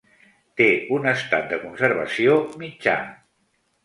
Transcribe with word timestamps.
Té 0.59 0.65
un 0.95 1.03
estat 1.11 1.45
de 1.51 1.59
conservació 1.65 2.39
mitjà. 2.63 2.97